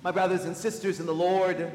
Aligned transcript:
My 0.00 0.12
brothers 0.12 0.44
and 0.44 0.56
sisters 0.56 1.00
in 1.00 1.06
the 1.06 1.14
Lord, 1.14 1.72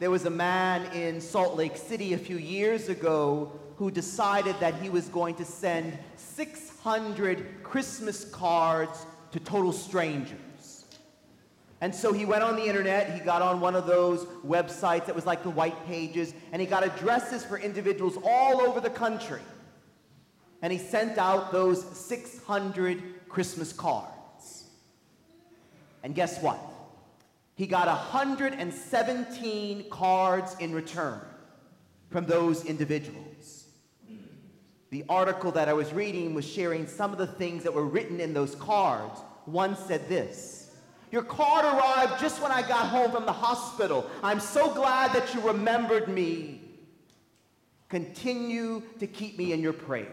there 0.00 0.10
was 0.10 0.24
a 0.24 0.30
man 0.30 0.84
in 0.92 1.20
Salt 1.20 1.54
Lake 1.54 1.76
City 1.76 2.14
a 2.14 2.18
few 2.18 2.36
years 2.36 2.88
ago 2.88 3.52
who 3.76 3.92
decided 3.92 4.56
that 4.58 4.74
he 4.82 4.90
was 4.90 5.06
going 5.08 5.36
to 5.36 5.44
send 5.44 5.96
600 6.16 7.62
Christmas 7.62 8.24
cards 8.24 9.06
to 9.30 9.38
total 9.38 9.72
strangers. 9.72 10.84
And 11.80 11.94
so 11.94 12.12
he 12.12 12.24
went 12.24 12.42
on 12.42 12.56
the 12.56 12.64
internet, 12.64 13.12
he 13.12 13.20
got 13.20 13.40
on 13.40 13.60
one 13.60 13.76
of 13.76 13.86
those 13.86 14.24
websites 14.44 15.06
that 15.06 15.14
was 15.14 15.26
like 15.26 15.44
the 15.44 15.50
white 15.50 15.86
pages, 15.86 16.34
and 16.50 16.60
he 16.60 16.66
got 16.66 16.82
addresses 16.82 17.44
for 17.44 17.56
individuals 17.56 18.18
all 18.24 18.60
over 18.60 18.80
the 18.80 18.90
country. 18.90 19.42
And 20.60 20.72
he 20.72 20.78
sent 20.80 21.18
out 21.18 21.52
those 21.52 21.84
600 21.96 23.28
Christmas 23.28 23.72
cards. 23.72 24.13
And 26.04 26.14
guess 26.14 26.40
what? 26.40 26.60
He 27.56 27.66
got 27.66 27.88
117 27.88 29.90
cards 29.90 30.54
in 30.60 30.74
return 30.74 31.20
from 32.10 32.26
those 32.26 32.66
individuals. 32.66 33.64
The 34.90 35.04
article 35.08 35.50
that 35.52 35.68
I 35.68 35.72
was 35.72 35.92
reading 35.92 36.34
was 36.34 36.46
sharing 36.46 36.86
some 36.86 37.10
of 37.10 37.18
the 37.18 37.26
things 37.26 37.64
that 37.64 37.72
were 37.72 37.86
written 37.86 38.20
in 38.20 38.34
those 38.34 38.54
cards. 38.54 39.18
One 39.46 39.76
said 39.76 40.08
this 40.08 40.70
Your 41.10 41.22
card 41.22 41.64
arrived 41.64 42.20
just 42.20 42.42
when 42.42 42.52
I 42.52 42.60
got 42.60 42.88
home 42.88 43.10
from 43.10 43.24
the 43.24 43.32
hospital. 43.32 44.08
I'm 44.22 44.40
so 44.40 44.72
glad 44.74 45.14
that 45.14 45.34
you 45.34 45.40
remembered 45.40 46.08
me. 46.08 46.60
Continue 47.88 48.82
to 48.98 49.06
keep 49.06 49.38
me 49.38 49.52
in 49.52 49.60
your 49.60 49.72
prayers. 49.72 50.08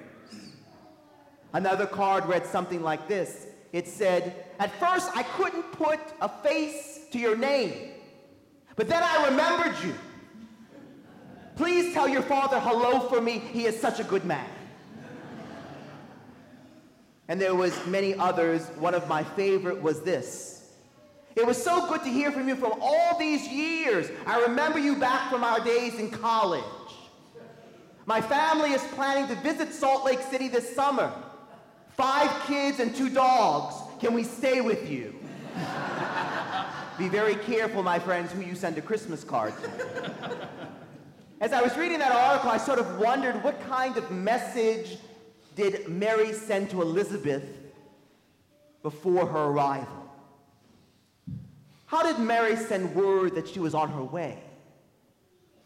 Another 1.54 1.86
card 1.86 2.26
read 2.28 2.46
something 2.46 2.82
like 2.82 3.10
this 3.10 3.48
it 3.72 3.88
said, 3.88 4.46
At 4.60 4.72
first 4.80 5.10
I 5.16 5.24
couldn't 5.24 5.72
put 5.72 6.00
a 6.20 6.30
face 6.30 7.02
to 7.12 7.20
your 7.20 7.38
name, 7.38 7.92
but 8.76 8.88
then 8.88 9.02
I 9.04 9.28
remembered 9.30 9.76
you. 9.84 9.94
Please 11.56 11.94
tell 11.94 12.08
your 12.08 12.22
father 12.24 12.60
hello 12.60 13.08
for 13.08 13.22
me. 13.22 13.40
He 13.40 13.66
is 13.66 13.80
such 13.80 14.00
a 14.00 14.04
good 14.04 14.26
man. 14.26 14.50
And 17.28 17.40
there 17.40 17.56
was 17.56 17.74
many 17.86 18.16
others. 18.16 18.66
One 18.78 18.94
of 18.94 19.08
my 19.08 19.24
favorite 19.24 19.82
was 19.82 20.02
this. 20.02 20.70
It 21.36 21.46
was 21.46 21.62
so 21.62 21.88
good 21.88 22.04
to 22.04 22.10
hear 22.10 22.32
from 22.32 22.50
you 22.50 22.56
from 22.56 22.74
all 22.82 23.18
these 23.18 23.48
years. 23.48 24.10
I 24.26 24.42
remember 24.42 24.80
you 24.80 24.98
back 24.98 25.30
from 25.30 25.44
our 25.44 25.64
days 25.64 25.96
in 25.96 26.10
college. 26.10 26.64
My 28.06 28.20
family 28.20 28.72
is 28.72 28.84
planning 28.96 29.28
to 29.34 29.42
visit 29.42 29.74
Salt 29.74 30.04
Lake 30.04 30.20
City 30.20 30.50
this 30.50 30.76
summer. 30.76 31.14
Five 32.02 32.48
kids 32.48 32.80
and 32.80 32.96
two 32.96 33.12
dogs. 33.12 33.76
Can 34.00 34.16
we 34.16 34.24
stay 34.24 34.60
with 34.60 34.90
you? 34.90 35.14
Be 36.98 37.08
very 37.08 37.36
careful, 37.36 37.84
my 37.84 38.00
friends, 38.00 38.32
who 38.32 38.42
you 38.42 38.56
send 38.56 38.76
a 38.80 38.82
Christmas 38.82 39.24
card 39.24 39.54
to. 39.62 40.48
As 41.40 41.54
I 41.54 41.62
was 41.62 41.78
reading 41.78 42.00
that 42.00 42.12
article, 42.12 42.50
I 42.50 42.58
sort 42.58 42.80
of 42.80 42.98
wondered 42.98 43.44
what 43.44 43.62
kind 43.68 43.98
of 43.98 44.10
message 44.10 44.98
did 45.56 45.90
Mary 45.90 46.34
send 46.34 46.72
to 46.72 46.82
Elizabeth 46.82 47.44
before 48.82 49.28
her 49.28 49.44
arrival? 49.44 50.10
How 51.86 52.02
did 52.02 52.18
Mary 52.18 52.56
send 52.56 52.96
word 52.96 53.36
that 53.36 53.48
she 53.48 53.60
was 53.60 53.76
on 53.76 53.92
her 53.92 54.04
way? 54.04 54.40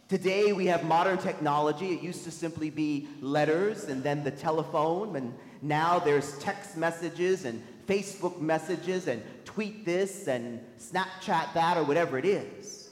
Today 0.10 0.52
we 0.52 0.66
have 0.66 0.84
modern 0.84 1.18
technology. 1.18 1.94
It 1.94 2.02
used 2.02 2.26
to 2.26 2.32
simply 2.32 2.70
be 2.70 3.08
letters 3.22 3.86
and 3.86 4.04
then 4.04 4.26
the 4.26 4.32
telephone, 4.32 5.16
and 5.16 5.34
now 5.66 5.98
there's 5.98 6.38
text 6.38 6.78
messages 6.78 7.46
and 7.46 7.62
Facebook 7.88 8.40
messages 8.40 9.08
and 9.08 9.22
tweet 9.46 9.86
this 9.86 10.28
and 10.28 10.60
Snapchat 10.80 11.54
that 11.54 11.78
or 11.78 11.84
whatever 11.84 12.18
it 12.18 12.26
is. 12.26 12.90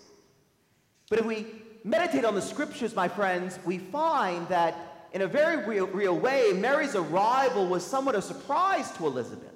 But 1.10 1.20
if 1.20 1.26
we 1.26 1.46
meditate 1.84 2.26
on 2.26 2.34
the 2.36 2.42
scriptures, 2.42 2.96
my 2.96 3.08
friends, 3.08 3.60
we 3.66 3.78
find 3.78 4.48
that 4.48 5.08
in 5.14 5.22
a 5.22 5.28
very 5.28 5.66
real, 5.66 5.86
real 5.88 6.18
way, 6.18 6.54
Mary's 6.54 6.96
arrival 6.96 7.68
was 7.68 7.86
somewhat 7.86 8.16
a 8.16 8.22
surprise 8.22 8.92
to 8.94 9.06
Elizabeth. 9.06 9.52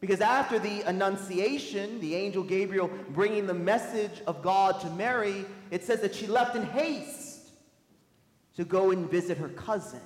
Because 0.00 0.20
after 0.20 0.58
the 0.58 0.82
Annunciation, 0.82 1.98
the 2.00 2.14
angel 2.14 2.44
Gabriel 2.44 2.90
bringing 3.10 3.46
the 3.46 3.54
message 3.54 4.22
of 4.26 4.42
God 4.42 4.80
to 4.80 4.90
Mary, 4.90 5.44
it 5.70 5.82
says 5.82 6.00
that 6.02 6.14
she 6.14 6.26
left 6.26 6.54
in 6.54 6.62
haste 6.66 7.48
to 8.56 8.64
go 8.64 8.92
and 8.92 9.10
visit 9.10 9.38
her 9.38 9.48
cousin 9.48 10.00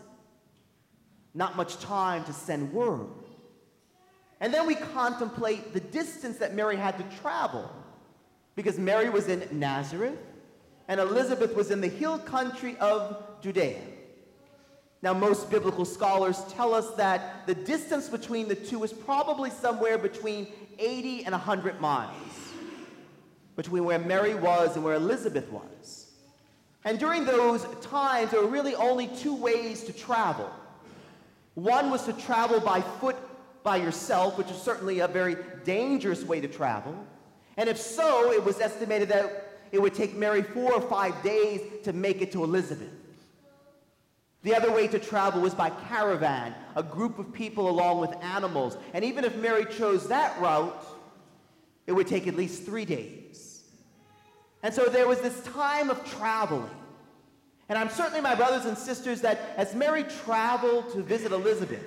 not 1.38 1.56
much 1.56 1.78
time 1.78 2.24
to 2.24 2.32
send 2.32 2.72
word. 2.72 3.06
And 4.40 4.52
then 4.52 4.66
we 4.66 4.74
contemplate 4.74 5.72
the 5.72 5.80
distance 5.80 6.38
that 6.38 6.52
Mary 6.52 6.76
had 6.76 6.98
to 6.98 7.16
travel 7.18 7.70
because 8.56 8.76
Mary 8.76 9.08
was 9.08 9.28
in 9.28 9.46
Nazareth 9.52 10.18
and 10.88 10.98
Elizabeth 10.98 11.54
was 11.54 11.70
in 11.70 11.80
the 11.80 11.88
hill 11.88 12.18
country 12.18 12.76
of 12.80 13.22
Judea. 13.40 13.78
Now, 15.00 15.14
most 15.14 15.48
biblical 15.48 15.84
scholars 15.84 16.42
tell 16.50 16.74
us 16.74 16.90
that 16.96 17.46
the 17.46 17.54
distance 17.54 18.08
between 18.08 18.48
the 18.48 18.56
two 18.56 18.82
is 18.82 18.92
probably 18.92 19.50
somewhere 19.50 19.96
between 19.96 20.48
80 20.80 21.24
and 21.24 21.32
100 21.32 21.80
miles 21.80 22.14
between 23.54 23.84
where 23.84 24.00
Mary 24.00 24.34
was 24.34 24.74
and 24.74 24.84
where 24.84 24.94
Elizabeth 24.94 25.48
was. 25.52 26.10
And 26.84 26.98
during 26.98 27.24
those 27.24 27.64
times, 27.80 28.32
there 28.32 28.40
were 28.40 28.48
really 28.48 28.74
only 28.74 29.06
two 29.06 29.36
ways 29.36 29.84
to 29.84 29.92
travel 29.92 30.50
one 31.58 31.90
was 31.90 32.04
to 32.04 32.12
travel 32.12 32.60
by 32.60 32.80
foot 32.80 33.16
by 33.64 33.76
yourself, 33.76 34.38
which 34.38 34.50
is 34.50 34.56
certainly 34.56 35.00
a 35.00 35.08
very 35.08 35.36
dangerous 35.64 36.22
way 36.22 36.40
to 36.40 36.48
travel. 36.48 36.94
And 37.56 37.68
if 37.68 37.78
so, 37.78 38.32
it 38.32 38.44
was 38.44 38.60
estimated 38.60 39.08
that 39.08 39.58
it 39.72 39.82
would 39.82 39.92
take 39.92 40.14
Mary 40.14 40.42
four 40.42 40.72
or 40.72 40.80
five 40.80 41.20
days 41.22 41.60
to 41.82 41.92
make 41.92 42.22
it 42.22 42.30
to 42.32 42.44
Elizabeth. 42.44 42.92
The 44.44 44.54
other 44.54 44.70
way 44.70 44.86
to 44.86 45.00
travel 45.00 45.40
was 45.40 45.52
by 45.52 45.70
caravan, 45.70 46.54
a 46.76 46.82
group 46.82 47.18
of 47.18 47.32
people 47.32 47.68
along 47.68 48.00
with 48.00 48.14
animals. 48.22 48.78
And 48.94 49.04
even 49.04 49.24
if 49.24 49.34
Mary 49.36 49.64
chose 49.64 50.06
that 50.08 50.40
route, 50.40 50.86
it 51.88 51.92
would 51.92 52.06
take 52.06 52.28
at 52.28 52.36
least 52.36 52.64
three 52.64 52.84
days. 52.84 53.64
And 54.62 54.72
so 54.72 54.84
there 54.84 55.08
was 55.08 55.20
this 55.20 55.42
time 55.42 55.90
of 55.90 56.04
traveling. 56.04 56.70
And 57.68 57.78
I'm 57.78 57.90
certainly, 57.90 58.20
my 58.20 58.34
brothers 58.34 58.64
and 58.64 58.78
sisters, 58.78 59.20
that 59.20 59.38
as 59.56 59.74
Mary 59.74 60.04
traveled 60.24 60.90
to 60.92 61.02
visit 61.02 61.32
Elizabeth, 61.32 61.84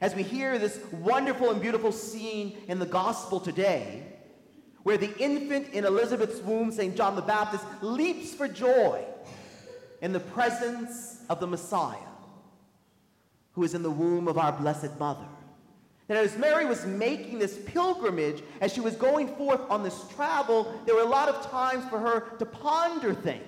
as 0.00 0.14
we 0.14 0.22
hear 0.22 0.58
this 0.58 0.78
wonderful 0.92 1.50
and 1.50 1.60
beautiful 1.60 1.90
scene 1.90 2.56
in 2.68 2.78
the 2.78 2.86
gospel 2.86 3.40
today, 3.40 4.04
where 4.84 4.96
the 4.96 5.16
infant 5.18 5.70
in 5.72 5.84
Elizabeth's 5.84 6.40
womb, 6.40 6.70
St. 6.70 6.96
John 6.96 7.16
the 7.16 7.22
Baptist, 7.22 7.64
leaps 7.82 8.32
for 8.32 8.46
joy 8.46 9.04
in 10.00 10.12
the 10.12 10.20
presence 10.20 11.20
of 11.28 11.40
the 11.40 11.48
Messiah, 11.48 11.96
who 13.52 13.64
is 13.64 13.74
in 13.74 13.82
the 13.82 13.90
womb 13.90 14.28
of 14.28 14.38
our 14.38 14.52
Blessed 14.52 14.98
Mother. 15.00 15.26
And 16.08 16.16
as 16.16 16.38
Mary 16.38 16.64
was 16.64 16.86
making 16.86 17.40
this 17.40 17.58
pilgrimage, 17.66 18.42
as 18.60 18.72
she 18.72 18.80
was 18.80 18.94
going 18.94 19.34
forth 19.34 19.60
on 19.68 19.82
this 19.82 20.06
travel, 20.14 20.80
there 20.86 20.94
were 20.94 21.02
a 21.02 21.06
lot 21.06 21.28
of 21.28 21.44
times 21.50 21.84
for 21.90 21.98
her 21.98 22.20
to 22.38 22.46
ponder 22.46 23.12
things. 23.12 23.44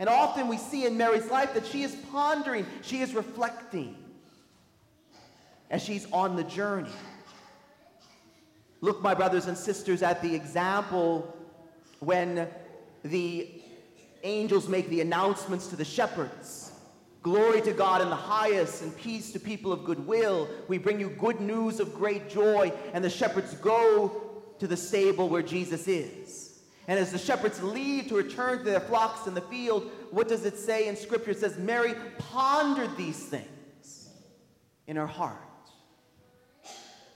And 0.00 0.08
often 0.08 0.48
we 0.48 0.56
see 0.56 0.86
in 0.86 0.96
Mary's 0.96 1.30
life 1.30 1.52
that 1.52 1.66
she 1.66 1.82
is 1.82 1.94
pondering, 2.10 2.66
she 2.80 3.02
is 3.02 3.14
reflecting 3.14 3.94
as 5.70 5.84
she's 5.84 6.10
on 6.10 6.36
the 6.36 6.44
journey. 6.44 6.90
Look, 8.80 9.02
my 9.02 9.12
brothers 9.12 9.46
and 9.46 9.56
sisters, 9.56 10.02
at 10.02 10.22
the 10.22 10.34
example 10.34 11.36
when 11.98 12.48
the 13.02 13.60
angels 14.22 14.68
make 14.68 14.88
the 14.88 15.02
announcements 15.02 15.66
to 15.66 15.76
the 15.76 15.84
shepherds. 15.84 16.72
Glory 17.22 17.60
to 17.60 17.72
God 17.74 18.00
in 18.00 18.08
the 18.08 18.16
highest 18.16 18.80
and 18.80 18.96
peace 18.96 19.32
to 19.32 19.38
people 19.38 19.70
of 19.70 19.84
goodwill. 19.84 20.48
We 20.66 20.78
bring 20.78 20.98
you 20.98 21.10
good 21.10 21.42
news 21.42 21.78
of 21.78 21.94
great 21.94 22.30
joy. 22.30 22.72
And 22.94 23.04
the 23.04 23.10
shepherds 23.10 23.52
go 23.56 24.42
to 24.58 24.66
the 24.66 24.78
stable 24.78 25.28
where 25.28 25.42
Jesus 25.42 25.86
is. 25.86 26.39
And 26.90 26.98
as 26.98 27.12
the 27.12 27.18
shepherds 27.18 27.62
leave 27.62 28.08
to 28.08 28.16
return 28.16 28.58
to 28.58 28.64
their 28.64 28.80
flocks 28.80 29.28
in 29.28 29.34
the 29.34 29.42
field, 29.42 29.88
what 30.10 30.26
does 30.26 30.44
it 30.44 30.58
say 30.58 30.88
in 30.88 30.96
Scripture? 30.96 31.30
It 31.30 31.38
says, 31.38 31.56
Mary 31.56 31.94
pondered 32.18 32.96
these 32.96 33.26
things 33.26 34.08
in 34.88 34.96
her 34.96 35.06
heart. 35.06 35.36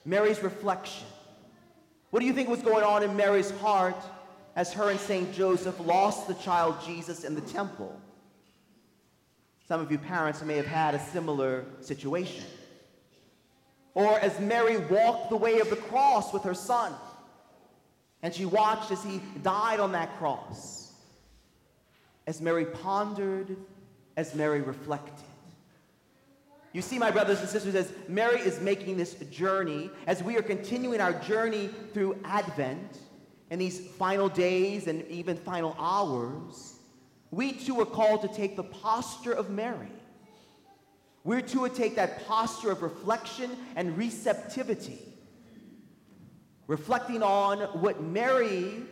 Mary's 0.05 0.41
reflection. 0.45 1.09
What 2.11 2.21
do 2.21 2.27
you 2.27 2.33
think 2.33 2.49
was 2.49 2.63
going 2.63 2.85
on 2.85 3.03
in 3.03 3.17
Mary's 3.17 3.51
heart 3.51 4.01
as 4.55 4.73
her 4.75 4.91
and 4.91 5.01
St. 5.01 5.35
Joseph 5.35 5.81
lost 5.81 6.29
the 6.29 6.35
child 6.35 6.77
Jesus 6.87 7.25
in 7.25 7.35
the 7.35 7.41
temple? 7.41 8.01
Some 9.67 9.81
of 9.81 9.91
you 9.91 9.99
parents 9.99 10.41
may 10.45 10.57
have 10.57 10.67
had 10.67 10.95
a 10.95 11.01
similar 11.07 11.65
situation. 11.81 12.45
Or 13.95 14.21
as 14.21 14.39
Mary 14.39 14.77
walked 14.77 15.31
the 15.31 15.37
way 15.37 15.59
of 15.59 15.69
the 15.69 15.75
cross 15.75 16.33
with 16.33 16.45
her 16.45 16.55
son 16.55 16.95
and 18.25 18.33
she 18.35 18.47
watched 18.47 18.91
as 18.91 19.05
he 19.05 19.21
died 19.43 19.79
on 19.79 19.93
that 19.93 20.17
cross. 20.17 20.95
As 22.27 22.41
Mary 22.41 22.65
pondered, 22.65 23.55
as 24.17 24.35
Mary 24.35 24.63
reflected. 24.63 25.27
You 26.73 26.81
see, 26.81 26.99
my 26.99 27.11
brothers 27.11 27.41
and 27.41 27.49
sisters, 27.51 27.75
as 27.75 27.93
Mary 28.09 28.41
is 28.41 28.61
making 28.63 28.97
this 28.97 29.13
journey, 29.31 29.91
as 30.07 30.23
we 30.23 30.39
are 30.39 30.43
continuing 30.43 31.03
our 31.03 31.13
journey 31.13 31.69
through 31.93 32.19
Advent 32.25 32.99
and 33.51 33.61
these 33.61 33.79
final 33.79 34.31
days 34.31 34.87
and 34.87 35.07
even 35.09 35.37
final 35.37 35.77
hours, 35.79 36.77
we 37.31 37.53
too 37.53 37.79
are 37.83 37.87
called 37.87 38.23
to 38.23 38.29
take 38.29 38.57
the 38.57 38.65
posture 38.65 39.33
of 39.33 39.51
Mary. 39.51 39.93
We're 41.25 41.43
to 41.43 41.69
take 41.69 41.97
that 41.97 42.27
posture 42.27 42.71
of 42.71 42.83
reflection 42.83 43.51
and 43.77 43.99
receptivity, 43.99 45.14
reflecting 46.67 47.23
on 47.23 47.61
what 47.81 48.03
Mary 48.03 48.83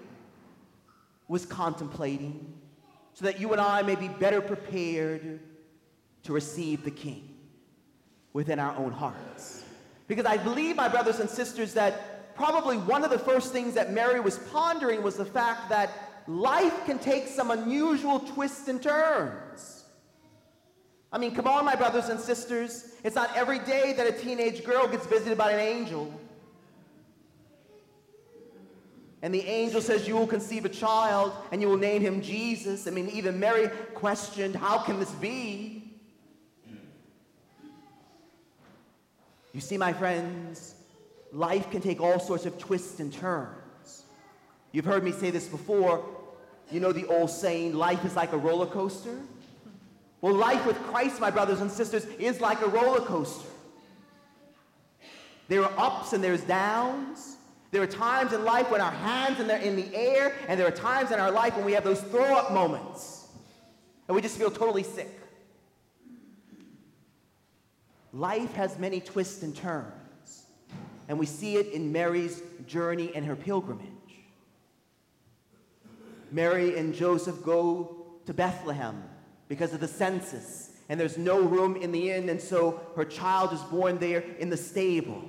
was 1.28 1.46
contemplating, 1.46 2.52
so 3.14 3.24
that 3.24 3.40
you 3.40 3.52
and 3.52 3.60
I 3.60 3.82
may 3.82 3.94
be 3.94 4.08
better 4.08 4.40
prepared 4.40 5.40
to 6.24 6.32
receive 6.32 6.84
the 6.84 6.90
King 6.90 7.28
within 8.32 8.58
our 8.58 8.76
own 8.76 8.92
hearts. 8.92 9.64
Because 10.08 10.26
I 10.26 10.36
believe, 10.36 10.76
my 10.76 10.88
brothers 10.88 11.20
and 11.20 11.28
sisters, 11.28 11.74
that 11.74 12.34
probably 12.34 12.76
one 12.76 13.04
of 13.04 13.10
the 13.10 13.18
first 13.18 13.52
things 13.52 13.74
that 13.74 13.92
Mary 13.92 14.20
was 14.20 14.38
pondering 14.38 15.02
was 15.02 15.16
the 15.16 15.24
fact 15.24 15.68
that 15.68 15.90
life 16.26 16.84
can 16.84 16.98
take 16.98 17.28
some 17.28 17.50
unusual 17.50 18.20
twists 18.20 18.68
and 18.68 18.82
turns. 18.82 19.84
I 21.12 21.18
mean, 21.18 21.34
come 21.34 21.46
on, 21.46 21.64
my 21.64 21.74
brothers 21.74 22.08
and 22.08 22.18
sisters. 22.18 22.94
It's 23.04 23.16
not 23.16 23.36
every 23.36 23.58
day 23.58 23.92
that 23.94 24.06
a 24.06 24.12
teenage 24.12 24.64
girl 24.64 24.88
gets 24.88 25.06
visited 25.06 25.36
by 25.36 25.52
an 25.52 25.60
angel. 25.60 26.12
And 29.22 29.32
the 29.32 29.42
angel 29.42 29.80
says, 29.80 30.08
You 30.08 30.16
will 30.16 30.26
conceive 30.26 30.64
a 30.64 30.68
child 30.68 31.32
and 31.52 31.62
you 31.62 31.68
will 31.68 31.78
name 31.78 32.02
him 32.02 32.20
Jesus. 32.20 32.88
I 32.88 32.90
mean, 32.90 33.08
even 33.10 33.38
Mary 33.38 33.68
questioned, 33.94 34.56
How 34.56 34.78
can 34.78 34.98
this 34.98 35.12
be? 35.12 35.84
You 39.52 39.60
see, 39.60 39.76
my 39.76 39.92
friends, 39.92 40.74
life 41.30 41.70
can 41.70 41.80
take 41.80 42.00
all 42.00 42.18
sorts 42.18 42.46
of 42.46 42.58
twists 42.58 43.00
and 43.00 43.12
turns. 43.12 44.04
You've 44.72 44.86
heard 44.86 45.04
me 45.04 45.12
say 45.12 45.30
this 45.30 45.46
before. 45.46 46.04
You 46.70 46.80
know 46.80 46.92
the 46.92 47.06
old 47.06 47.30
saying, 47.30 47.74
life 47.74 48.04
is 48.04 48.16
like 48.16 48.32
a 48.32 48.38
roller 48.38 48.66
coaster? 48.66 49.18
Well, 50.22 50.34
life 50.34 50.64
with 50.66 50.78
Christ, 50.84 51.20
my 51.20 51.30
brothers 51.30 51.60
and 51.60 51.70
sisters, 51.70 52.06
is 52.18 52.40
like 52.40 52.62
a 52.62 52.68
roller 52.68 53.00
coaster. 53.00 53.48
There 55.48 55.62
are 55.62 55.72
ups 55.76 56.14
and 56.14 56.24
there's 56.24 56.42
downs. 56.42 57.36
There 57.72 57.82
are 57.82 57.86
times 57.86 58.32
in 58.32 58.44
life 58.44 58.70
when 58.70 58.80
our 58.80 58.92
hands 58.92 59.40
and 59.40 59.50
they're 59.50 59.58
in 59.58 59.74
the 59.74 59.92
air, 59.94 60.36
and 60.46 60.60
there 60.60 60.68
are 60.68 60.70
times 60.70 61.10
in 61.10 61.18
our 61.18 61.32
life 61.32 61.56
when 61.56 61.64
we 61.64 61.72
have 61.72 61.82
those 61.82 62.00
throw 62.00 62.36
up 62.36 62.52
moments 62.52 63.22
and 64.12 64.14
we 64.14 64.20
just 64.20 64.36
feel 64.36 64.50
totally 64.50 64.82
sick. 64.82 65.08
Life 68.12 68.52
has 68.56 68.78
many 68.78 69.00
twists 69.00 69.42
and 69.42 69.56
turns, 69.56 70.42
and 71.08 71.18
we 71.18 71.24
see 71.24 71.56
it 71.56 71.68
in 71.68 71.92
Mary's 71.92 72.42
journey 72.66 73.10
and 73.14 73.24
her 73.24 73.34
pilgrimage. 73.34 73.88
Mary 76.30 76.76
and 76.76 76.94
Joseph 76.94 77.42
go 77.42 78.04
to 78.26 78.34
Bethlehem 78.34 79.02
because 79.48 79.72
of 79.72 79.80
the 79.80 79.88
census, 79.88 80.72
and 80.90 81.00
there's 81.00 81.16
no 81.16 81.40
room 81.40 81.76
in 81.76 81.90
the 81.90 82.10
inn, 82.10 82.28
and 82.28 82.38
so 82.38 82.82
her 82.96 83.06
child 83.06 83.54
is 83.54 83.62
born 83.62 83.96
there 83.96 84.20
in 84.38 84.50
the 84.50 84.58
stable. 84.58 85.22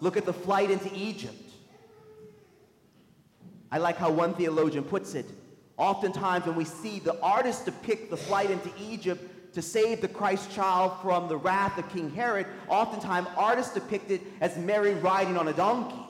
Look 0.00 0.16
at 0.16 0.24
the 0.24 0.32
flight 0.32 0.70
into 0.70 0.94
Egypt. 0.94 1.34
I 3.70 3.78
like 3.78 3.96
how 3.96 4.10
one 4.10 4.34
theologian 4.34 4.84
puts 4.84 5.14
it. 5.14 5.26
Oftentimes, 5.76 6.46
when 6.46 6.56
we 6.56 6.64
see 6.64 6.98
the 6.98 7.20
artist 7.20 7.64
depict 7.64 8.10
the 8.10 8.16
flight 8.16 8.50
into 8.50 8.70
Egypt, 8.80 9.54
to 9.54 9.62
save 9.62 10.00
the 10.00 10.08
Christ 10.08 10.50
child 10.52 10.92
from 11.02 11.28
the 11.28 11.36
wrath 11.36 11.78
of 11.78 11.88
King 11.90 12.10
Herod, 12.10 12.46
oftentimes 12.68 13.28
artists 13.36 13.74
depict 13.74 14.10
it 14.10 14.20
as 14.40 14.56
Mary 14.56 14.94
riding 14.94 15.36
on 15.36 15.48
a 15.48 15.52
donkey. 15.52 16.00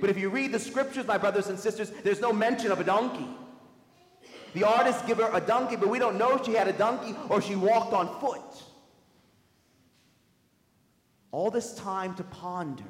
But 0.00 0.10
if 0.10 0.18
you 0.18 0.28
read 0.30 0.52
the 0.52 0.58
scriptures, 0.58 1.06
my 1.06 1.18
brothers 1.18 1.48
and 1.48 1.58
sisters, 1.58 1.90
there's 2.02 2.20
no 2.20 2.32
mention 2.32 2.70
of 2.72 2.80
a 2.80 2.84
donkey. 2.84 3.28
The 4.54 4.64
artists 4.64 5.02
give 5.06 5.18
her 5.18 5.30
a 5.32 5.40
donkey, 5.40 5.76
but 5.76 5.88
we 5.88 5.98
don't 5.98 6.16
know 6.16 6.36
if 6.36 6.46
she 6.46 6.54
had 6.54 6.68
a 6.68 6.72
donkey 6.72 7.14
or 7.28 7.42
she 7.42 7.56
walked 7.56 7.92
on 7.92 8.20
foot. 8.20 8.40
All 11.34 11.50
this 11.50 11.74
time 11.74 12.14
to 12.14 12.22
ponder 12.22 12.84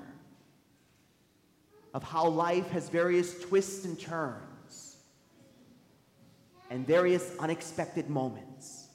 of 1.95 2.03
how 2.03 2.29
life 2.29 2.69
has 2.73 2.91
various 2.91 3.41
twists 3.41 3.87
and 3.87 3.99
turns 3.99 4.99
and 6.69 6.87
various 6.87 7.33
unexpected 7.39 8.11
moments. 8.11 8.89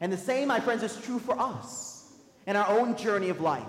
And 0.00 0.12
the 0.12 0.16
same, 0.16 0.48
my 0.48 0.58
friends, 0.58 0.82
is 0.82 1.00
true 1.00 1.20
for 1.20 1.38
us 1.38 2.10
in 2.48 2.56
our 2.56 2.68
own 2.76 2.96
journey 2.96 3.28
of 3.28 3.40
life. 3.40 3.62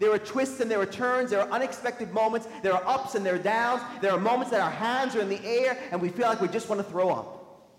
There 0.00 0.10
are 0.10 0.18
twists 0.18 0.58
and 0.58 0.68
there 0.68 0.80
are 0.80 0.86
turns. 0.86 1.30
There 1.30 1.40
are 1.40 1.50
unexpected 1.52 2.12
moments. 2.12 2.48
There 2.64 2.74
are 2.74 2.84
ups 2.84 3.14
and 3.14 3.24
there 3.24 3.36
are 3.36 3.38
downs. 3.38 3.82
There 4.00 4.10
are 4.10 4.18
moments 4.18 4.50
that 4.50 4.60
our 4.60 4.68
hands 4.68 5.14
are 5.14 5.20
in 5.20 5.28
the 5.28 5.44
air 5.44 5.78
and 5.92 6.02
we 6.02 6.08
feel 6.08 6.26
like 6.26 6.40
we 6.40 6.48
just 6.48 6.68
want 6.68 6.80
to 6.80 6.90
throw 6.90 7.08
up. 7.08 7.70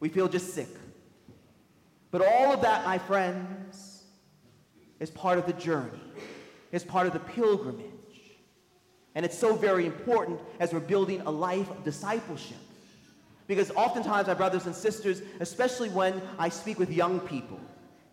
We 0.00 0.10
feel 0.10 0.28
just 0.28 0.52
sick. 0.52 0.68
But 2.10 2.20
all 2.20 2.52
of 2.52 2.60
that, 2.60 2.84
my 2.84 2.98
friends, 2.98 3.89
is 5.00 5.10
part 5.10 5.38
of 5.38 5.46
the 5.46 5.52
journey, 5.54 6.00
is 6.70 6.84
part 6.84 7.06
of 7.06 7.12
the 7.12 7.18
pilgrimage. 7.18 7.86
And 9.14 9.24
it's 9.26 9.36
so 9.36 9.56
very 9.56 9.86
important 9.86 10.40
as 10.60 10.72
we're 10.72 10.80
building 10.80 11.20
a 11.22 11.30
life 11.30 11.68
of 11.70 11.82
discipleship. 11.82 12.58
Because 13.48 13.72
oftentimes, 13.72 14.28
my 14.28 14.34
brothers 14.34 14.66
and 14.66 14.74
sisters, 14.74 15.22
especially 15.40 15.88
when 15.88 16.22
I 16.38 16.48
speak 16.48 16.78
with 16.78 16.92
young 16.92 17.18
people, 17.18 17.58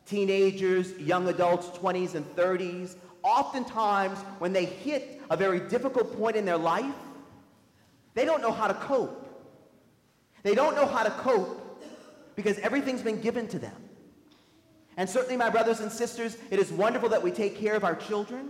teenagers, 0.07 0.97
young 0.97 1.27
adults, 1.27 1.67
20s 1.77 2.15
and 2.15 2.25
30s, 2.35 2.95
oftentimes 3.21 4.17
when 4.39 4.53
they 4.53 4.65
hit 4.65 5.21
a 5.29 5.37
very 5.37 5.59
difficult 5.59 6.17
point 6.17 6.35
in 6.35 6.45
their 6.45 6.57
life, 6.57 6.95
they 8.15 8.25
don't 8.25 8.41
know 8.41 8.51
how 8.51 8.67
to 8.67 8.73
cope. 8.73 9.23
They 10.41 10.55
don't 10.55 10.75
know 10.75 10.87
how 10.87 11.03
to 11.03 11.11
cope 11.11 11.85
because 12.35 12.57
everything's 12.59 13.01
been 13.01 13.21
given 13.21 13.47
to 13.49 13.59
them. 13.59 13.75
And 14.97 15.07
certainly, 15.07 15.37
my 15.37 15.49
brothers 15.49 15.79
and 15.79 15.91
sisters, 15.91 16.37
it 16.49 16.59
is 16.59 16.71
wonderful 16.71 17.09
that 17.09 17.21
we 17.21 17.31
take 17.31 17.55
care 17.55 17.75
of 17.75 17.83
our 17.83 17.95
children. 17.95 18.49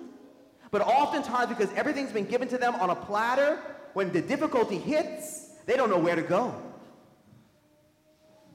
But 0.72 0.82
oftentimes, 0.82 1.50
because 1.50 1.72
everything's 1.76 2.12
been 2.12 2.26
given 2.26 2.48
to 2.48 2.58
them 2.58 2.76
on 2.76 2.90
a 2.90 2.96
platter, 2.96 3.60
when 3.94 4.12
the 4.12 4.22
difficulty 4.22 4.78
hits, 4.78 5.50
they 5.66 5.76
don't 5.76 5.90
know 5.90 6.00
where 6.00 6.16
to 6.16 6.22
go. 6.22 6.56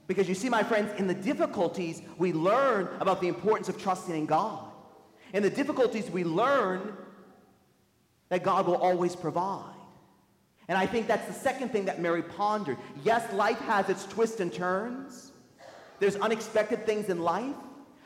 Because 0.07 0.27
you 0.27 0.35
see, 0.35 0.49
my 0.49 0.63
friends, 0.63 0.91
in 0.99 1.07
the 1.07 1.13
difficulties, 1.13 2.01
we 2.17 2.33
learn 2.33 2.89
about 2.99 3.21
the 3.21 3.27
importance 3.27 3.69
of 3.69 3.81
trusting 3.81 4.15
in 4.15 4.25
God. 4.25 4.65
In 5.31 5.43
the 5.43 5.49
difficulties, 5.49 6.09
we 6.09 6.23
learn 6.23 6.95
that 8.29 8.43
God 8.43 8.65
will 8.67 8.75
always 8.75 9.15
provide. 9.15 9.75
And 10.67 10.77
I 10.77 10.85
think 10.85 11.07
that's 11.07 11.27
the 11.27 11.33
second 11.33 11.69
thing 11.69 11.85
that 11.85 11.99
Mary 11.99 12.23
pondered. 12.23 12.77
Yes, 13.03 13.31
life 13.33 13.59
has 13.59 13.89
its 13.89 14.05
twists 14.05 14.39
and 14.39 14.51
turns. 14.51 15.31
There's 15.99 16.15
unexpected 16.15 16.85
things 16.85 17.09
in 17.09 17.21
life. 17.21 17.55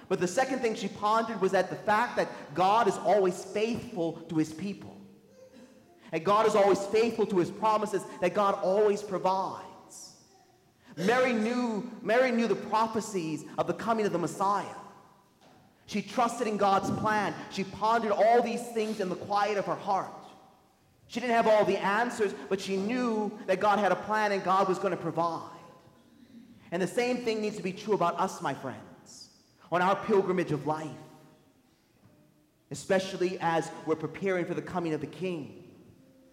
But 0.10 0.20
the 0.20 0.28
second 0.28 0.60
thing 0.60 0.76
she 0.76 0.88
pondered 0.88 1.42
was 1.42 1.52
that 1.52 1.70
the 1.70 1.76
fact 1.76 2.16
that 2.16 2.30
God 2.54 2.88
is 2.88 2.96
always 2.98 3.44
faithful 3.44 4.14
to 4.30 4.36
his 4.36 4.54
people. 4.54 4.98
And 6.12 6.24
God 6.24 6.48
is 6.48 6.56
always 6.56 6.80
faithful 6.86 7.26
to 7.26 7.38
his 7.38 7.52
promises, 7.52 8.04
that 8.22 8.34
God 8.34 8.56
always 8.64 9.02
provides. 9.02 9.64
Mary 10.96 11.34
knew, 11.34 11.92
Mary 12.02 12.32
knew 12.32 12.48
the 12.48 12.56
prophecies 12.56 13.44
of 13.58 13.68
the 13.68 13.74
coming 13.74 14.06
of 14.06 14.14
the 14.14 14.18
Messiah. 14.18 14.66
She 15.86 16.02
trusted 16.02 16.48
in 16.48 16.58
God's 16.58 16.90
plan. 17.00 17.34
She 17.50 17.64
pondered 17.64 18.12
all 18.12 18.42
these 18.42 18.66
things 18.70 19.00
in 19.00 19.10
the 19.10 19.16
quiet 19.16 19.58
of 19.58 19.66
her 19.66 19.76
heart. 19.76 20.12
She 21.08 21.20
didn't 21.20 21.36
have 21.36 21.48
all 21.48 21.64
the 21.64 21.78
answers, 21.78 22.34
but 22.50 22.60
she 22.60 22.76
knew 22.76 23.32
that 23.46 23.60
God 23.60 23.80
had 23.80 23.92
a 23.92 23.96
plan 23.96 24.34
and 24.34 24.44
God 24.44 24.68
was 24.68 24.80
going 24.80 24.92
to 24.92 25.02
provide. 25.02 25.50
And 26.72 26.82
the 26.82 26.88
same 26.88 27.18
thing 27.18 27.42
needs 27.42 27.56
to 27.56 27.64
be 27.64 27.72
true 27.72 27.94
about 27.94 28.20
us, 28.20 28.42
my 28.42 28.54
friends, 28.54 28.82
on 29.72 29.82
our 29.82 29.96
pilgrimage 29.96 30.52
of 30.52 30.66
life, 30.66 30.88
especially 32.72 33.38
as 33.40 33.70
we're 33.86 33.96
preparing 33.96 34.46
for 34.46 34.54
the 34.54 34.62
coming 34.62 34.94
of 34.94 35.02
the 35.02 35.08
King. 35.08 35.64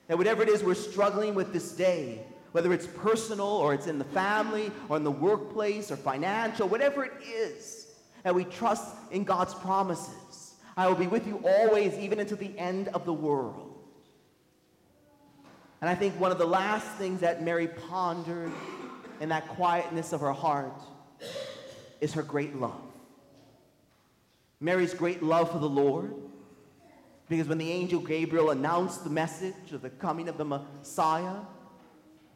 That 0.08 0.18
whatever 0.18 0.42
it 0.42 0.48
is 0.48 0.62
we're 0.62 0.74
struggling 0.74 1.34
with 1.34 1.52
this 1.52 1.72
day, 1.72 2.20
whether 2.52 2.72
it's 2.72 2.86
personal 2.86 3.48
or 3.48 3.74
it's 3.74 3.86
in 3.86 3.98
the 3.98 4.04
family 4.04 4.70
or 4.88 4.96
in 4.96 5.04
the 5.04 5.10
workplace 5.10 5.90
or 5.90 5.96
financial, 5.96 6.68
whatever 6.68 7.04
it 7.04 7.12
is, 7.26 7.88
that 8.22 8.34
we 8.34 8.44
trust 8.44 8.94
in 9.10 9.24
God's 9.24 9.54
promises. 9.54 10.54
I 10.76 10.86
will 10.88 10.94
be 10.94 11.06
with 11.06 11.26
you 11.26 11.42
always, 11.44 11.94
even 11.98 12.20
until 12.20 12.36
the 12.36 12.56
end 12.58 12.88
of 12.88 13.04
the 13.04 13.12
world. 13.12 13.74
And 15.80 15.90
I 15.90 15.94
think 15.94 16.18
one 16.18 16.32
of 16.32 16.38
the 16.38 16.46
last 16.46 16.86
things 16.92 17.20
that 17.20 17.42
Mary 17.42 17.68
pondered 17.68 18.52
in 19.20 19.28
that 19.28 19.46
quietness 19.48 20.12
of 20.12 20.20
her 20.20 20.32
heart 20.32 20.80
is 22.00 22.14
her 22.14 22.22
great 22.22 22.56
love. 22.56 22.80
Mary's 24.64 24.94
great 24.94 25.22
love 25.22 25.52
for 25.52 25.58
the 25.58 25.68
Lord, 25.68 26.14
because 27.28 27.46
when 27.46 27.58
the 27.58 27.70
angel 27.70 28.00
Gabriel 28.00 28.48
announced 28.48 29.04
the 29.04 29.10
message 29.10 29.72
of 29.74 29.82
the 29.82 29.90
coming 29.90 30.26
of 30.26 30.38
the 30.38 30.44
Messiah, 30.46 31.40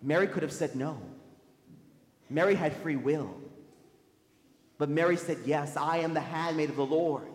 Mary 0.03 0.27
could 0.27 0.43
have 0.43 0.53
said 0.53 0.77
no. 0.77 1.01
Mary 2.29 2.55
had 2.55 2.77
free 2.77 2.97
will. 2.97 3.35
But 4.77 4.91
Mary 4.91 5.17
said, 5.17 5.39
Yes, 5.47 5.75
I 5.75 6.01
am 6.01 6.13
the 6.13 6.21
handmaid 6.21 6.69
of 6.69 6.77
the 6.77 6.85
Lord. 6.85 7.33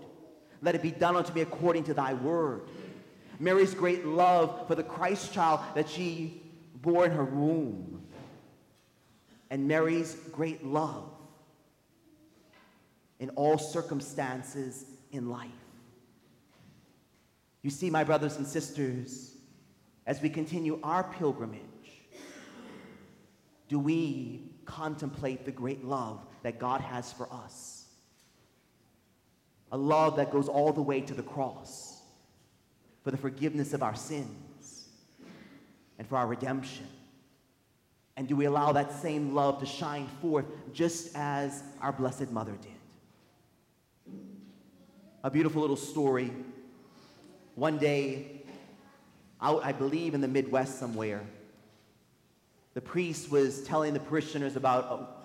Let 0.62 0.76
it 0.76 0.84
be 0.84 0.92
done 0.92 1.16
unto 1.16 1.34
me 1.34 1.42
according 1.42 1.86
to 1.86 1.96
thy 1.96 2.14
word. 2.14 2.62
Mary's 3.40 3.74
great 3.74 4.06
love 4.06 4.68
for 4.68 4.76
the 4.76 4.84
Christ 4.84 5.34
child 5.34 5.62
that 5.74 5.90
she 5.90 6.40
bore 6.76 7.06
in 7.06 7.12
her 7.12 7.26
womb. 7.26 8.04
And 9.50 9.68
Mary's 9.68 10.14
great 10.32 10.64
love 10.64 11.10
in 13.20 13.30
all 13.32 13.58
circumstances 13.58 14.86
in 15.12 15.30
life. 15.30 15.50
You 17.62 17.70
see, 17.70 17.90
my 17.90 18.04
brothers 18.04 18.38
and 18.38 18.46
sisters, 18.46 19.36
as 20.06 20.22
we 20.22 20.30
continue 20.30 20.80
our 20.84 21.04
pilgrimage, 21.04 21.62
do 23.70 23.80
we 23.80 24.52
contemplate 24.66 25.46
the 25.46 25.52
great 25.52 25.86
love 25.86 26.26
that 26.44 26.60
God 26.60 26.82
has 26.82 27.12
for 27.14 27.32
us? 27.32 27.86
A 29.72 29.78
love 29.78 30.18
that 30.18 30.32
goes 30.32 30.48
all 30.48 30.74
the 30.74 30.82
way 30.82 31.02
to 31.02 31.14
the 31.14 31.24
cross 31.24 32.02
for 33.04 33.12
the 33.12 33.18
forgiveness 33.18 33.74
of 33.74 33.82
our 33.82 33.96
sins 33.96 34.90
and 35.98 36.08
for 36.08 36.18
our 36.18 36.28
redemption. 36.28 36.88
And 38.16 38.28
do 38.28 38.36
we 38.36 38.46
allow 38.46 38.72
that 38.74 38.92
same 38.92 39.34
love 39.34 39.60
to 39.60 39.66
shine 39.66 40.08
forth 40.22 40.46
just 40.74 41.16
as 41.16 41.64
our 41.82 41.92
Blessed 41.92 42.30
Mother 42.32 42.56
did? 42.62 42.72
A 45.26 45.32
beautiful 45.32 45.62
little 45.62 45.78
story. 45.78 46.34
One 47.56 47.78
day, 47.78 48.44
out, 49.42 49.64
I 49.64 49.72
believe 49.72 50.16
in 50.16 50.20
the 50.20 50.28
Midwest 50.28 50.78
somewhere, 50.78 51.22
the 52.74 52.82
priest 52.82 53.32
was 53.32 53.64
telling 53.64 53.94
the 53.94 54.02
parishioners 54.02 54.58
about 54.58 54.84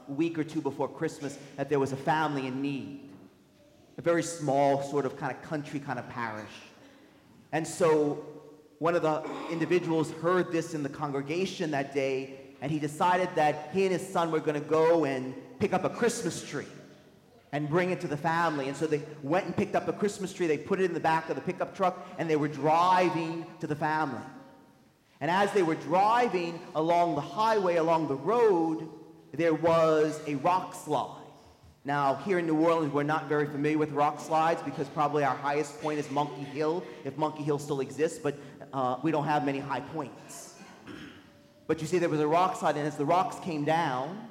a 0.08 0.12
week 0.12 0.38
or 0.38 0.44
two 0.44 0.60
before 0.60 0.86
Christmas 0.86 1.36
that 1.56 1.68
there 1.68 1.80
was 1.80 1.90
a 1.90 1.96
family 1.96 2.46
in 2.46 2.62
need. 2.62 3.10
A 3.96 4.02
very 4.02 4.22
small, 4.22 4.84
sort 4.84 5.04
of 5.04 5.16
kind 5.16 5.32
of 5.32 5.42
country 5.42 5.80
kind 5.80 5.98
of 5.98 6.08
parish. 6.10 6.46
And 7.50 7.66
so 7.66 8.24
one 8.78 8.94
of 8.94 9.02
the 9.02 9.28
individuals 9.50 10.12
heard 10.22 10.52
this 10.52 10.74
in 10.74 10.84
the 10.84 10.88
congregation 10.88 11.72
that 11.72 11.92
day, 11.92 12.38
and 12.60 12.70
he 12.70 12.78
decided 12.78 13.30
that 13.34 13.70
he 13.72 13.82
and 13.82 13.92
his 13.92 14.06
son 14.06 14.30
were 14.30 14.38
going 14.38 14.62
to 14.62 14.68
go 14.68 15.06
and 15.06 15.34
pick 15.58 15.72
up 15.72 15.82
a 15.82 15.90
Christmas 15.90 16.48
tree 16.48 16.66
and 17.52 17.68
bring 17.68 17.90
it 17.90 18.00
to 18.02 18.08
the 18.08 18.16
family. 18.16 18.68
And 18.68 18.76
so 18.76 18.86
they 18.86 19.02
went 19.22 19.46
and 19.46 19.56
picked 19.56 19.74
up 19.74 19.88
a 19.88 19.92
Christmas 19.92 20.32
tree, 20.32 20.46
they 20.46 20.58
put 20.58 20.80
it 20.80 20.84
in 20.84 20.94
the 20.94 21.00
back 21.00 21.28
of 21.28 21.36
the 21.36 21.42
pickup 21.42 21.74
truck, 21.74 22.06
and 22.18 22.28
they 22.28 22.36
were 22.36 22.48
driving 22.48 23.46
to 23.60 23.66
the 23.66 23.76
family. 23.76 24.20
And 25.20 25.30
as 25.30 25.52
they 25.52 25.62
were 25.62 25.74
driving 25.74 26.60
along 26.74 27.14
the 27.16 27.20
highway, 27.20 27.76
along 27.76 28.08
the 28.08 28.14
road, 28.14 28.88
there 29.32 29.54
was 29.54 30.20
a 30.26 30.36
rock 30.36 30.74
slide. 30.74 31.16
Now, 31.84 32.16
here 32.16 32.38
in 32.38 32.46
New 32.46 32.58
Orleans, 32.58 32.92
we're 32.92 33.02
not 33.02 33.28
very 33.28 33.46
familiar 33.46 33.78
with 33.78 33.92
rock 33.92 34.20
slides 34.20 34.60
because 34.62 34.88
probably 34.88 35.24
our 35.24 35.36
highest 35.36 35.80
point 35.80 35.98
is 35.98 36.10
Monkey 36.10 36.42
Hill, 36.42 36.84
if 37.04 37.16
Monkey 37.16 37.42
Hill 37.42 37.58
still 37.58 37.80
exists, 37.80 38.18
but 38.18 38.36
uh, 38.72 38.96
we 39.02 39.10
don't 39.10 39.24
have 39.24 39.44
many 39.44 39.58
high 39.58 39.80
points. 39.80 40.54
But 41.66 41.80
you 41.80 41.86
see, 41.86 41.98
there 41.98 42.08
was 42.08 42.20
a 42.20 42.26
rock 42.26 42.56
slide, 42.56 42.76
and 42.76 42.86
as 42.86 42.96
the 42.96 43.04
rocks 43.04 43.38
came 43.44 43.64
down, 43.64 44.28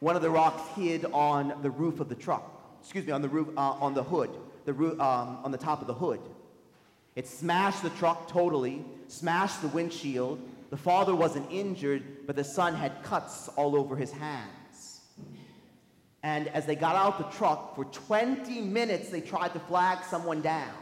one 0.00 0.16
of 0.16 0.22
the 0.22 0.30
rocks 0.30 0.62
hid 0.76 1.04
on 1.06 1.54
the 1.62 1.70
roof 1.70 2.00
of 2.00 2.08
the 2.08 2.14
truck. 2.14 2.52
Excuse 2.80 3.06
me, 3.06 3.12
on 3.12 3.22
the 3.22 3.28
roof, 3.28 3.48
uh, 3.56 3.60
on 3.60 3.94
the 3.94 4.02
hood, 4.02 4.30
the 4.64 4.72
roof, 4.72 5.00
um, 5.00 5.38
on 5.42 5.50
the 5.50 5.58
top 5.58 5.80
of 5.80 5.86
the 5.86 5.94
hood. 5.94 6.20
It 7.14 7.26
smashed 7.26 7.82
the 7.82 7.90
truck 7.90 8.28
totally, 8.28 8.84
smashed 9.08 9.62
the 9.62 9.68
windshield. 9.68 10.38
The 10.70 10.76
father 10.76 11.14
wasn't 11.14 11.50
injured, 11.50 12.26
but 12.26 12.36
the 12.36 12.44
son 12.44 12.74
had 12.74 13.02
cuts 13.02 13.48
all 13.56 13.74
over 13.74 13.96
his 13.96 14.12
hands. 14.12 15.00
And 16.22 16.48
as 16.48 16.66
they 16.66 16.74
got 16.74 16.96
out 16.96 17.18
the 17.18 17.36
truck, 17.36 17.74
for 17.76 17.84
20 17.84 18.60
minutes 18.60 19.08
they 19.08 19.20
tried 19.20 19.52
to 19.54 19.60
flag 19.60 20.04
someone 20.04 20.42
down, 20.42 20.74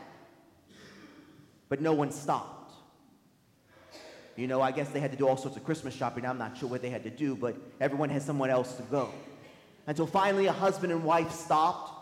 but 1.69 1.81
no 1.81 1.93
one 1.93 2.11
stopped. 2.11 2.64
You 4.37 4.47
know, 4.47 4.61
I 4.61 4.73
guess 4.73 4.89
they 4.89 5.01
had 5.01 5.13
to 5.13 5.17
do 5.17 5.29
all 5.29 5.37
sorts 5.37 5.57
of 5.57 5.65
Christmas 5.65 5.95
shopping. 5.95 6.27
I'm 6.27 6.39
not 6.39 6.57
sure 6.59 6.69
what 6.69 6.83
they 6.83 6.91
had 6.91 7.05
to 7.05 7.11
do, 7.11 7.37
but 7.37 7.57
everyone 7.81 8.11
had 8.11 8.23
someone 8.23 8.51
else 8.51 8.75
to 8.77 8.83
go. 8.85 9.11
Until 9.87 10.07
finally 10.07 10.47
a 10.47 10.53
husband 10.53 10.93
and 10.93 11.05
wife 11.05 11.31
stopped 11.31 11.95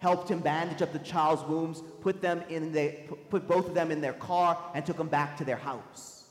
helped 0.00 0.30
him 0.30 0.40
bandage 0.40 0.80
up 0.82 0.92
the 0.92 0.98
child's 0.98 1.42
wounds, 1.44 1.82
put, 2.00 2.22
them 2.22 2.42
in 2.48 2.72
the, 2.72 2.94
put 3.28 3.46
both 3.46 3.68
of 3.68 3.74
them 3.74 3.90
in 3.90 4.00
their 4.00 4.14
car, 4.14 4.58
and 4.74 4.84
took 4.84 4.96
them 4.96 5.08
back 5.08 5.36
to 5.36 5.44
their 5.44 5.56
house. 5.56 6.24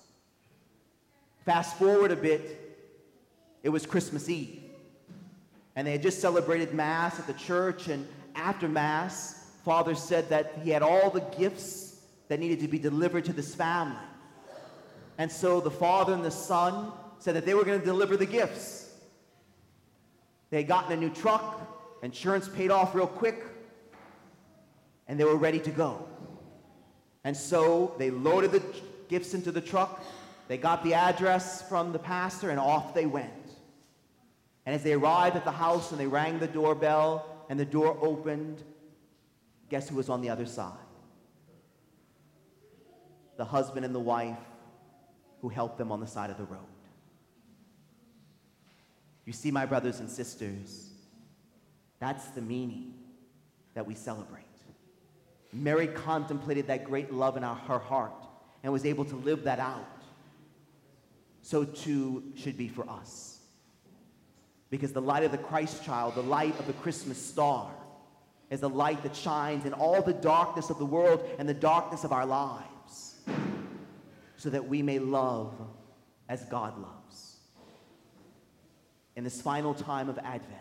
Fast 1.46 1.78
forward 1.78 2.12
a 2.12 2.16
bit, 2.16 2.78
it 3.62 3.70
was 3.70 3.86
Christmas 3.86 4.28
Eve. 4.28 4.60
And 5.76 5.86
they 5.86 5.92
had 5.92 6.02
just 6.02 6.20
celebrated 6.20 6.74
Mass 6.74 7.20
at 7.20 7.28
the 7.28 7.34
church, 7.34 7.88
and 7.88 8.08
after 8.34 8.68
Mass, 8.68 9.52
Father 9.64 9.94
said 9.94 10.30
that 10.30 10.60
he 10.64 10.72
had 10.72 10.82
all 10.82 11.12
the 11.12 11.22
gifts 11.38 12.02
that 12.28 12.40
needed 12.40 12.60
to 12.62 12.68
be 12.68 12.80
delivered 12.80 13.26
to 13.26 13.34
this 13.34 13.54
family. 13.54 13.98
And 15.20 15.30
so 15.30 15.60
the 15.60 15.70
father 15.70 16.14
and 16.14 16.24
the 16.24 16.32
son 16.32 16.94
said 17.20 17.36
that 17.36 17.46
they 17.46 17.54
were 17.54 17.66
going 17.66 17.78
to 17.78 17.86
deliver 17.86 18.16
the 18.16 18.26
gifts. 18.26 18.90
They 20.50 20.58
had 20.58 20.68
gotten 20.68 20.94
a 20.94 20.98
new 20.98 21.10
truck, 21.10 22.00
insurance 22.02 22.48
paid 22.48 22.72
off 22.72 22.96
real 22.96 23.06
quick, 23.06 23.44
and 25.10 25.20
they 25.20 25.26
were 25.26 25.36
ready 25.36 25.60
to 25.60 25.72
go. 25.72 26.08
And 27.26 27.36
so 27.36 27.94
they 28.00 28.10
loaded 28.10 28.54
the 28.54 28.64
gifts 29.10 29.34
into 29.34 29.52
the 29.52 29.60
truck, 29.60 30.04
they 30.48 30.58
got 30.58 30.84
the 30.84 30.94
address 30.94 31.68
from 31.68 31.92
the 31.92 32.00
pastor, 32.00 32.50
and 32.50 32.60
off 32.60 32.94
they 32.94 33.06
went. 33.06 33.30
And 34.66 34.74
as 34.74 34.84
they 34.84 34.94
arrived 34.94 35.36
at 35.36 35.44
the 35.44 35.52
house 35.52 35.92
and 35.92 36.00
they 36.00 36.08
rang 36.08 36.40
the 36.40 36.48
doorbell 36.48 37.46
and 37.50 37.60
the 37.60 37.66
door 37.66 37.98
opened, 38.02 38.64
guess 39.70 39.90
who 39.90 39.96
was 39.96 40.10
on 40.10 40.22
the 40.22 40.30
other 40.30 40.46
side? 40.46 40.74
The 43.38 43.46
husband 43.46 43.86
and 43.86 43.94
the 43.94 44.00
wife 44.00 44.38
who 45.42 45.50
helped 45.50 45.78
them 45.78 45.92
on 45.92 46.00
the 46.00 46.08
side 46.08 46.30
of 46.30 46.38
the 46.38 46.44
road. 46.44 46.60
You 49.26 49.34
see, 49.34 49.52
my 49.52 49.66
brothers 49.66 50.00
and 50.00 50.10
sisters, 50.10 50.90
that's 52.00 52.26
the 52.30 52.42
meaning 52.42 52.94
that 53.74 53.86
we 53.86 53.94
celebrate. 53.94 54.44
Mary 55.54 55.88
contemplated 55.88 56.68
that 56.68 56.84
great 56.84 57.14
love 57.14 57.38
in 57.38 57.44
our, 57.44 57.56
her 57.56 57.80
heart 57.80 58.14
and 58.64 58.72
was 58.72 58.86
able 58.86 59.06
to 59.06 59.16
live 59.16 59.44
that 59.44 59.60
out. 59.60 59.88
So 61.42 61.64
too 61.64 62.24
should 62.36 62.58
be 62.58 62.68
for 62.68 62.88
us. 62.90 63.40
Because 64.70 64.92
the 64.92 65.02
light 65.02 65.24
of 65.24 65.32
the 65.32 65.38
Christ 65.38 65.84
child, 65.84 66.16
the 66.16 66.22
light 66.22 66.60
of 66.60 66.68
the 66.68 66.74
Christmas 66.74 67.18
star, 67.24 67.72
is 68.50 68.60
the 68.60 68.70
light 68.70 69.02
that 69.04 69.16
shines 69.16 69.66
in 69.66 69.74
all 69.74 70.02
the 70.02 70.14
darkness 70.14 70.70
of 70.70 70.78
the 70.78 70.86
world 70.86 71.28
and 71.40 71.48
the 71.48 71.54
darkness 71.54 72.04
of 72.04 72.12
our 72.12 72.26
lives, 72.26 72.68
so 74.40 74.50
that 74.50 74.70
we 74.70 74.82
may 74.82 75.00
love 75.00 75.54
as 76.30 76.46
God 76.46 76.82
loves. 76.82 77.36
In 79.18 79.26
this 79.26 79.42
final 79.42 79.74
time 79.74 80.08
of 80.08 80.18
Advent, 80.20 80.56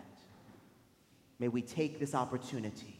may 1.39 1.47
we 1.47 1.61
take 1.61 1.97
this 1.97 2.13
opportunity 2.13 2.99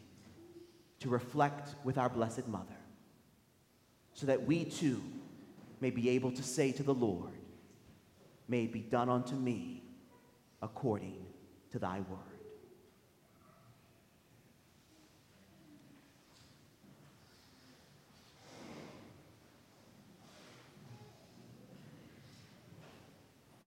to 1.01 1.09
reflect 1.09 1.75
with 1.83 1.97
our 1.97 2.07
Blessed 2.07 2.47
Mother, 2.47 2.77
so 4.13 4.25
that 4.25 4.47
we 4.47 4.63
too 4.63 5.01
may 5.81 5.89
be 5.89 6.11
able 6.11 6.31
to 6.31 6.43
say 6.43 6.71
to 6.71 6.83
the 6.83 6.93
Lord, 6.93 7.33
May 8.47 8.63
it 8.63 8.71
be 8.71 8.79
done 8.79 9.09
unto 9.09 9.35
me 9.35 9.83
according 10.61 11.25
to 11.71 11.79
thy 11.79 11.99
word. 11.99 12.38